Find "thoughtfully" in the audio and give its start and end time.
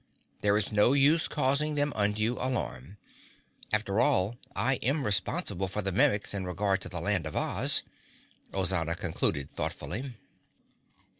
9.51-10.15